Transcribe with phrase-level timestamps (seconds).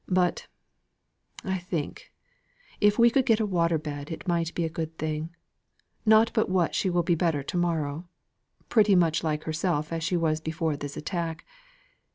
[0.09, 0.47] But,
[1.43, 2.11] I think,
[2.79, 5.35] if we could get a water bed it might be a good thing.
[6.07, 8.07] Not but what she will be better to morrow;
[8.67, 11.45] pretty much like herself as she was before this attack.